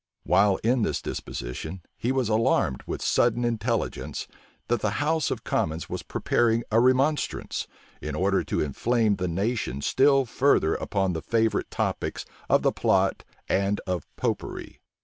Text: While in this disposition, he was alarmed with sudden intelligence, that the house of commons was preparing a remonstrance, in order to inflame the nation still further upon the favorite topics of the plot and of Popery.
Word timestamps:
While 0.23 0.55
in 0.63 0.81
this 0.81 0.99
disposition, 0.99 1.83
he 1.95 2.11
was 2.11 2.27
alarmed 2.27 2.81
with 2.87 3.03
sudden 3.03 3.45
intelligence, 3.45 4.27
that 4.67 4.79
the 4.81 4.89
house 4.97 5.29
of 5.29 5.43
commons 5.43 5.89
was 5.89 6.01
preparing 6.01 6.63
a 6.71 6.79
remonstrance, 6.79 7.67
in 8.01 8.15
order 8.15 8.43
to 8.45 8.61
inflame 8.63 9.17
the 9.17 9.27
nation 9.27 9.79
still 9.81 10.25
further 10.25 10.73
upon 10.73 11.13
the 11.13 11.21
favorite 11.21 11.69
topics 11.69 12.25
of 12.49 12.63
the 12.63 12.71
plot 12.71 13.23
and 13.47 13.79
of 13.85 14.07
Popery. 14.15 14.81